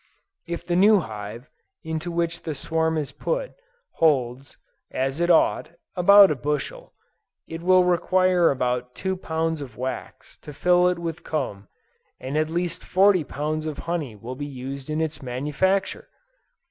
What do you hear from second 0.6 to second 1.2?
the new